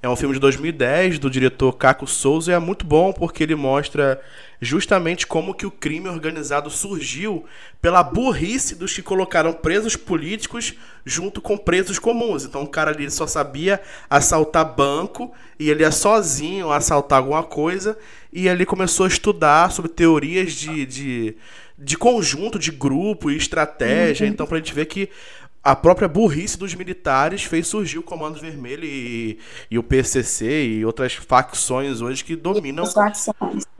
[0.00, 3.56] É um filme de 2010 do diretor Caco Souza e é muito bom porque ele
[3.56, 4.20] mostra
[4.60, 7.44] justamente como que o crime organizado surgiu
[7.80, 12.44] pela burrice dos que colocaram presos políticos junto com presos comuns.
[12.44, 17.98] Então o cara ali só sabia assaltar banco e ele ia sozinho assaltar alguma coisa
[18.32, 21.36] e ele começou a estudar sobre teorias de, de,
[21.76, 24.26] de conjunto, de grupo e estratégia.
[24.26, 24.32] Uhum.
[24.32, 25.08] Então pra gente ver que
[25.68, 29.38] a própria burrice dos militares fez surgir o Comando Vermelho e,
[29.70, 32.84] e o PCC e outras facções hoje que dominam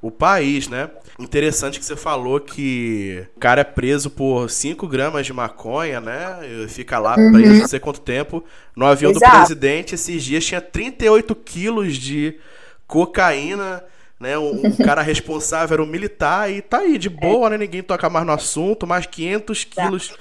[0.03, 0.90] o país, né?
[1.18, 6.40] Interessante que você falou que o cara é preso por 5 gramas de maconha, né?
[6.68, 7.33] Fica lá uhum.
[7.33, 8.44] preso não sei quanto tempo.
[8.77, 9.24] No avião Exato.
[9.24, 12.38] do presidente, esses dias tinha 38 quilos de
[12.87, 13.83] cocaína
[14.20, 14.37] né?
[14.37, 17.57] Um, um cara responsável era um militar e tá aí, de boa, né?
[17.57, 20.12] Ninguém toca mais no assunto, mais 500 quilos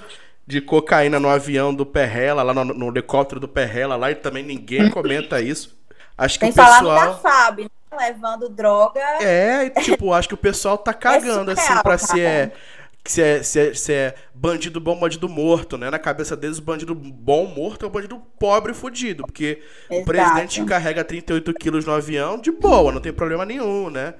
[0.48, 4.42] de cocaína no avião do Perrela, lá no, no helicóptero do Perrela, lá e também
[4.42, 5.78] ninguém comenta isso.
[6.16, 6.94] Acho que Tem o pessoal.
[6.94, 7.98] da Fábio, né?
[8.08, 8.98] levando droga.
[9.20, 12.52] É, tipo, acho que o pessoal tá é cagando, é surreal, assim, pra se é,
[13.04, 15.90] se é, se, é, se é bandido bom, bandido morto, né?
[15.90, 19.24] Na cabeça deles, o bandido bom morto é o bandido pobre fudido.
[19.24, 20.00] Porque Exato.
[20.00, 24.14] o presidente carrega 38 quilos no avião de boa, não tem problema nenhum, né?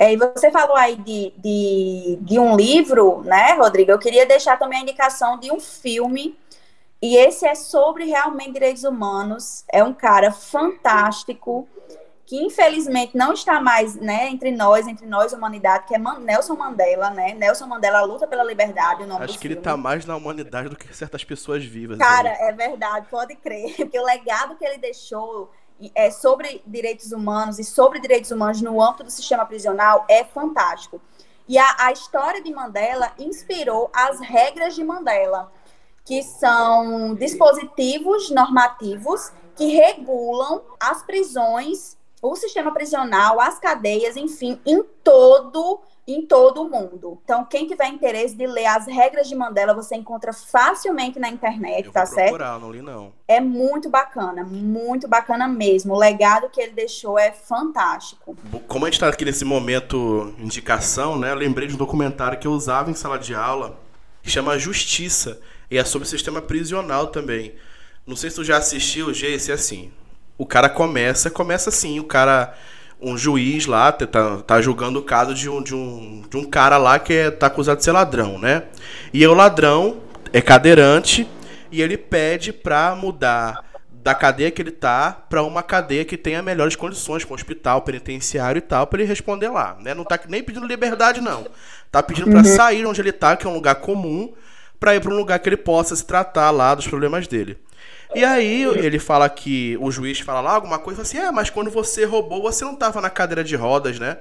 [0.00, 3.90] É, e você falou aí de, de, de um livro, né, Rodrigo?
[3.90, 6.34] Eu queria deixar também a indicação de um filme,
[7.02, 9.62] e esse é sobre realmente direitos humanos.
[9.70, 11.68] É um cara fantástico,
[12.24, 16.54] que infelizmente não está mais né, entre nós, entre nós, humanidade, que é Man Nelson
[16.54, 17.34] Mandela, né?
[17.34, 19.04] Nelson Mandela luta pela liberdade.
[19.20, 21.98] Acho que ele está mais na humanidade do que certas pessoas vivas.
[21.98, 22.48] Cara, aí.
[22.48, 23.76] é verdade, pode crer.
[23.76, 25.50] Porque o legado que ele deixou
[25.94, 31.00] é, sobre direitos humanos e sobre direitos humanos no âmbito do sistema prisional é fantástico.
[31.48, 35.50] E a, a história de Mandela inspirou as regras de Mandela,
[36.04, 44.82] que são dispositivos normativos que regulam as prisões, o sistema prisional, as cadeias, enfim, em
[45.02, 45.80] todo
[46.12, 47.20] em todo o mundo.
[47.24, 51.86] Então, quem tiver interesse de ler as regras de Mandela, você encontra facilmente na internet,
[51.86, 52.28] Eu tá vou certo?
[52.28, 53.12] Procurar, não li não.
[53.28, 55.94] É muito bacana, muito bacana mesmo.
[55.94, 58.36] O legado que ele deixou é fantástico.
[58.66, 61.30] Como a gente está aqui nesse momento indicação, né?
[61.30, 63.78] Eu lembrei de um documentário que eu usava em sala de aula,
[64.22, 67.54] que chama Justiça, e é sobre o sistema prisional também.
[68.06, 69.92] Não sei se tu já assistiu, G, esse é assim.
[70.36, 72.54] O cara começa, começa assim, o cara
[73.00, 76.76] um juiz lá tá, tá julgando o caso de um, de, um, de um cara
[76.76, 78.64] lá que é, tá acusado de ser ladrão, né?
[79.12, 79.98] E o ladrão
[80.32, 81.28] é cadeirante
[81.72, 83.64] e ele pede pra mudar
[84.02, 88.58] da cadeia que ele tá para uma cadeia que tenha melhores condições, com hospital, penitenciário
[88.58, 89.94] e tal, para ele responder lá, né?
[89.94, 91.46] Não tá nem pedindo liberdade não.
[91.90, 92.56] Tá pedindo para uhum.
[92.56, 94.32] sair onde ele tá, que é um lugar comum,
[94.80, 97.58] para ir para um lugar que ele possa se tratar lá dos problemas dele.
[98.14, 101.70] E aí ele fala que o juiz fala lá alguma coisa assim: "É, mas quando
[101.70, 104.18] você roubou, você não tava na cadeira de rodas, né?"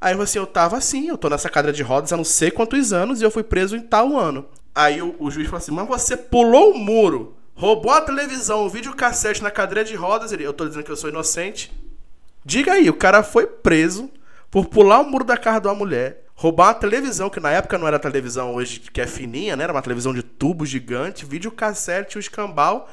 [0.00, 2.92] Aí você, eu tava assim, eu tô nessa cadeira de rodas há não sei quantos
[2.92, 4.44] anos e eu fui preso em tal ano.
[4.74, 8.68] Aí o, o juiz fala assim: "Mas você pulou o muro, roubou a televisão, o
[8.68, 11.72] videocassete na cadeira de rodas, ele, eu tô dizendo que eu sou inocente?"
[12.44, 14.10] Diga aí, o cara foi preso
[14.50, 17.78] por pular o muro da casa de uma mulher, roubar uma televisão, que na época
[17.78, 19.64] não era televisão hoje, que é fininha, né?
[19.64, 22.88] Era uma televisão de tubo gigante, videocassete, o escambau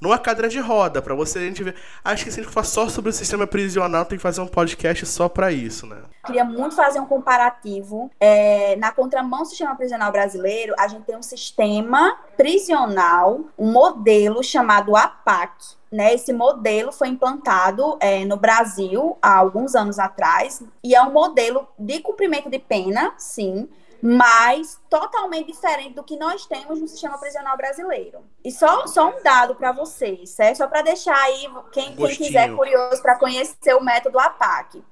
[0.00, 1.74] numa cadeira de roda, para você a gente ver.
[2.02, 4.46] Acho que se a gente for só sobre o sistema prisional, tem que fazer um
[4.46, 5.98] podcast só para isso, né?
[6.24, 8.10] Queria muito fazer um comparativo.
[8.18, 14.42] É, na contramão do sistema prisional brasileiro, a gente tem um sistema prisional, um modelo
[14.42, 15.78] chamado APAC.
[15.90, 21.10] Né, esse modelo foi implantado é, no Brasil há alguns anos atrás e é um
[21.10, 23.68] modelo de cumprimento de pena, sim,
[24.02, 28.20] mas totalmente diferente do que nós temos no sistema prisional brasileiro.
[28.44, 30.58] E só, só um dado para vocês, certo?
[30.58, 34.82] Só para deixar aí quem, quem quiser curioso para conhecer o método APAC.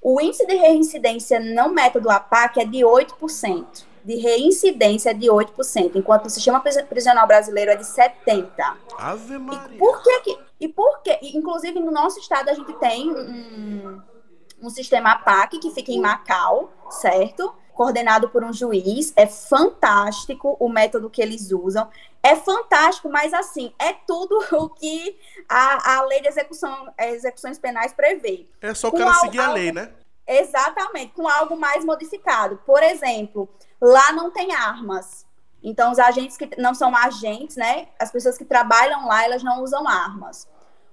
[0.00, 3.84] O índice de reincidência no método APAC é de 8%.
[4.04, 8.50] De reincidência é de 8%, enquanto o sistema prisional brasileiro é de 70%.
[8.98, 9.74] Ave Maria.
[9.74, 14.02] E por que, e por que inclusive no nosso estado a gente tem um,
[14.62, 17.54] um sistema APAC que fica em Macau, certo?
[17.74, 19.12] coordenado por um juiz.
[19.16, 21.90] É fantástico o método que eles usam.
[22.22, 27.92] É fantástico, mas assim, é tudo o que a, a lei de execução, execuções penais
[27.92, 28.46] prevê.
[28.62, 29.90] É só o cara seguir a lei, né?
[30.26, 32.58] Exatamente, com algo mais modificado.
[32.64, 33.46] Por exemplo,
[33.84, 35.26] lá não tem armas.
[35.62, 37.88] Então, os agentes que não são agentes, né?
[37.98, 40.48] As pessoas que trabalham lá, elas não usam armas.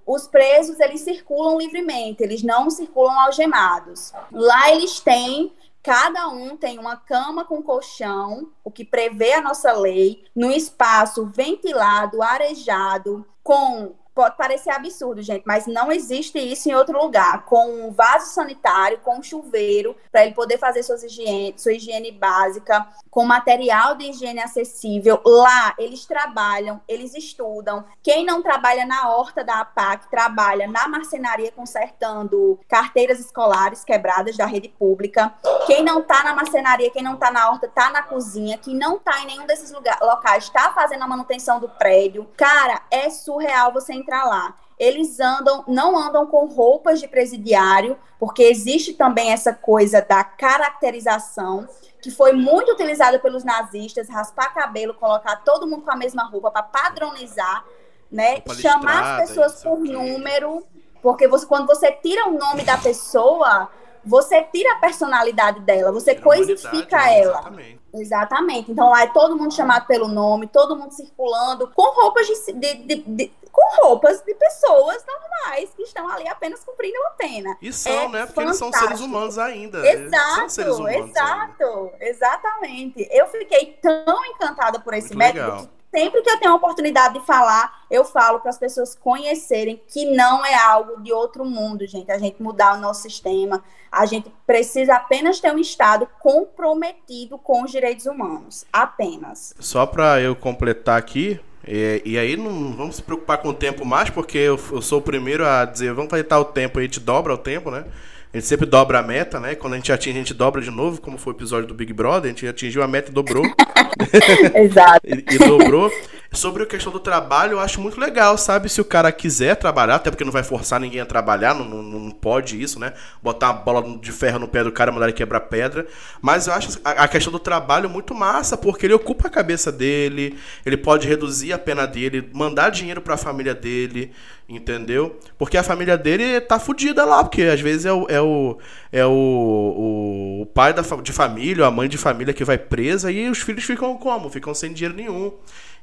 [0.05, 4.11] Os presos, eles circulam livremente, eles não circulam algemados.
[4.31, 9.73] Lá eles têm Cada um tem uma cama com colchão, o que prevê a nossa
[9.73, 16.75] lei, no espaço ventilado, arejado, com pode parecer absurdo, gente, mas não existe isso em
[16.75, 17.45] outro lugar.
[17.45, 22.11] Com um vaso sanitário, com um chuveiro, para ele poder fazer suas higiene, sua higiene
[22.11, 25.21] básica, com material de higiene acessível.
[25.25, 27.85] Lá, eles trabalham, eles estudam.
[28.01, 34.45] Quem não trabalha na horta da APAC, trabalha na marcenaria consertando carteiras escolares quebradas da
[34.45, 35.33] rede pública.
[35.65, 38.57] Quem não está na marcenaria, quem não está na horta, está na cozinha.
[38.57, 42.27] Quem não está em nenhum desses lugares, locais, está fazendo a manutenção do prédio.
[42.35, 44.55] Cara, é surreal você entrar lá.
[44.77, 51.67] Eles andam, não andam com roupas de presidiário, porque existe também essa coisa da caracterização
[52.01, 56.49] que foi muito utilizada pelos nazistas, raspar cabelo, colocar todo mundo com a mesma roupa
[56.49, 57.63] para padronizar,
[58.11, 58.41] né?
[58.59, 60.65] Chamar as pessoas por número,
[61.01, 63.69] porque você, quando você tira o nome da pessoa,
[64.03, 67.19] você tira a personalidade dela, você tira coisifica né?
[67.19, 67.39] ela.
[67.39, 67.80] Exatamente.
[67.93, 68.71] Exatamente.
[68.71, 72.95] Então lá é todo mundo chamado pelo nome, todo mundo circulando com roupas de, de,
[72.95, 77.57] de, com roupas de pessoas normais que estão ali apenas cumprindo uma pena.
[77.61, 78.25] E são, é né?
[78.25, 78.41] Porque fantástico.
[78.41, 79.85] eles são seres humanos ainda.
[79.85, 81.97] Exato, humanos exato, ainda.
[81.99, 83.07] exatamente.
[83.11, 85.67] Eu fiquei tão encantada por esse Muito método legal.
[85.67, 89.79] que sempre que eu tenho a oportunidade de falar, eu falo para as pessoas conhecerem
[89.87, 92.09] que não é algo de outro mundo, gente.
[92.09, 97.63] A gente mudar o nosso sistema, a gente precisa apenas ter um Estado comprometido com
[97.63, 98.65] os direitos humanos.
[98.71, 99.53] Apenas.
[99.59, 103.85] Só para eu completar aqui, e, e, aí não vamos se preocupar com o tempo
[103.85, 106.99] mais, porque eu, eu sou o primeiro a dizer, vamos fazer tal tempo, a gente
[106.99, 107.85] dobra o tempo, né?
[108.33, 109.55] A gente sempre dobra a meta, né?
[109.55, 111.91] Quando a gente atinge, a gente dobra de novo, como foi o episódio do Big
[111.91, 113.43] Brother, a gente atingiu a meta e dobrou.
[114.55, 115.01] Exato.
[115.05, 115.91] e, e, dobrou.
[116.33, 118.69] Sobre a questão do trabalho, eu acho muito legal, sabe?
[118.69, 121.83] Se o cara quiser trabalhar, até porque não vai forçar ninguém a trabalhar, não, não,
[121.83, 122.93] não pode isso, né?
[123.21, 125.85] Botar uma bola de ferro no pé do cara, mandar ele quebrar pedra.
[126.21, 129.73] Mas eu acho a, a questão do trabalho muito massa, porque ele ocupa a cabeça
[129.73, 134.13] dele, ele pode reduzir a pena dele, mandar dinheiro para a família dele,
[134.47, 135.19] entendeu?
[135.37, 138.57] Porque a família dele tá fudida lá, porque às vezes é o, é o,
[138.89, 143.29] é o, o pai da, de família, a mãe de família que vai presa e
[143.29, 144.29] os filhos ficam como?
[144.29, 145.33] Ficam sem dinheiro nenhum.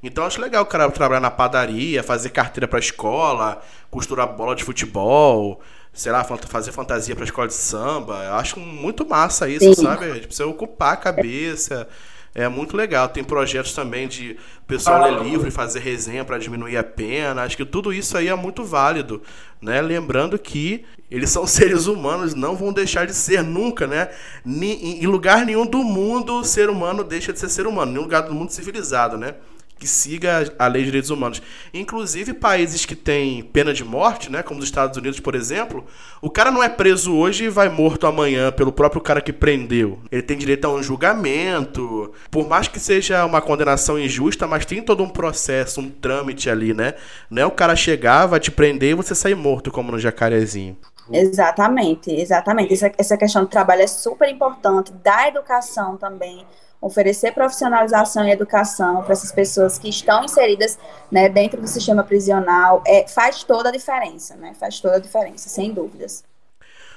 [0.02, 4.64] Então acho legal o cara trabalhar na padaria, fazer carteira pra escola, costurar bola de
[4.64, 5.60] futebol,
[5.92, 8.22] sei lá, fazer fantasia pra escola de samba.
[8.24, 9.82] Eu acho muito massa isso, Sim.
[9.82, 10.04] sabe?
[10.06, 11.88] A gente precisa ocupar a cabeça,
[12.34, 13.08] É muito legal.
[13.08, 17.42] Tem projetos também de pessoal ler livro e fazer resenha para diminuir a pena.
[17.42, 19.22] Acho que tudo isso aí é muito válido,
[19.60, 19.80] né?
[19.80, 24.10] Lembrando que eles são seres humanos, não vão deixar de ser nunca, né?
[24.46, 28.22] Em lugar nenhum do mundo o ser humano deixa de ser ser humano, nenhum lugar
[28.22, 29.34] do mundo civilizado, né?
[29.78, 31.40] Que siga a lei de direitos humanos.
[31.72, 35.86] Inclusive países que têm pena de morte, né, como os Estados Unidos, por exemplo,
[36.20, 39.98] o cara não é preso hoje e vai morto amanhã pelo próprio cara que prendeu.
[40.10, 42.12] Ele tem direito a um julgamento.
[42.30, 46.74] Por mais que seja uma condenação injusta, mas tem todo um processo, um trâmite ali,
[46.74, 46.94] né?
[47.30, 50.76] Não é o cara chegar, vai te prender e você sair morto, como no jacarezinho.
[51.10, 52.74] Exatamente, exatamente.
[52.74, 56.44] Essa, essa questão do trabalho é super importante, da educação também
[56.80, 60.78] oferecer profissionalização e educação para essas pessoas que estão inseridas
[61.10, 64.54] né, dentro do sistema prisional é, faz toda a diferença, né?
[64.58, 66.24] Faz toda a diferença, sem dúvidas.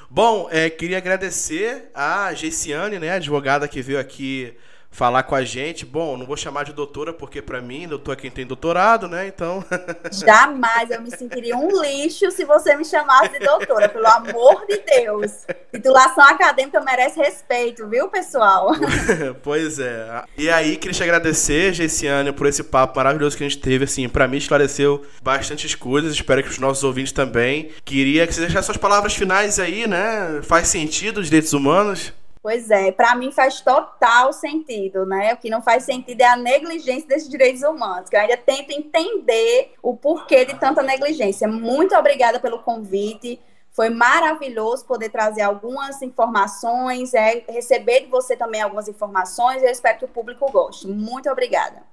[0.10, 4.54] Bom, é, queria agradecer a Geiciane, né, advogada que veio aqui
[4.92, 5.86] falar com a gente.
[5.86, 9.26] Bom, não vou chamar de doutora, porque para mim, doutor é quem tem doutorado, né?
[9.26, 9.64] Então.
[10.12, 14.78] Jamais eu me sentiria um lixo se você me chamasse de doutora, pelo amor de
[14.78, 15.32] Deus.
[15.72, 18.72] Titulação acadêmica merece respeito, viu, pessoal?
[19.42, 20.24] pois é.
[20.38, 23.86] E aí, queria te agradecer, Gessiane, por esse papo maravilhoso que a gente teve.
[23.86, 26.14] Assim, para mim esclareceu bastantes coisas.
[26.14, 27.72] Espero que os nossos ouvintes também.
[27.86, 30.42] Queria que você deixasse suas palavras finais aí, né?
[30.44, 32.14] Faz sentido os direitos humanos?
[32.44, 35.34] Pois é, para mim faz total sentido, né?
[35.34, 38.72] O que não faz sentido é a negligência desses direitos humanos, que eu ainda tento
[38.72, 41.48] entender o porquê de tanta negligência.
[41.48, 43.40] Muito obrigada pelo convite.
[43.72, 49.62] Foi maravilhoso poder trazer algumas informações, é, receber de você também algumas informações.
[49.62, 50.88] Eu espero que o público goste.
[50.88, 51.84] Muito obrigada.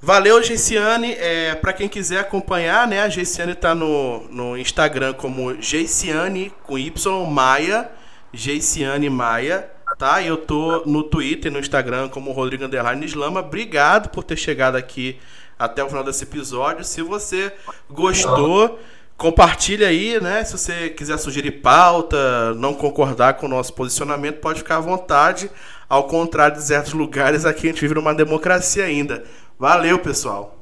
[0.00, 1.12] Valeu, Geiciane.
[1.14, 6.78] É, para quem quiser acompanhar, né, a Geiciane está no, no Instagram como Geiciane com
[6.78, 7.90] Y Maia
[8.32, 10.22] Geiciane Maia, tá?
[10.22, 13.40] Eu tô no Twitter e no Instagram como Rodrigo Underline Islama.
[13.40, 15.18] Obrigado por ter chegado aqui
[15.58, 16.84] até o final desse episódio.
[16.84, 17.52] Se você
[17.90, 18.78] gostou,
[19.16, 20.42] compartilha aí, né?
[20.44, 25.50] Se você quiser sugerir pauta, não concordar com o nosso posicionamento, pode ficar à vontade.
[25.88, 29.24] Ao contrário de certos lugares, aqui a gente vive numa democracia ainda.
[29.58, 30.61] Valeu, pessoal!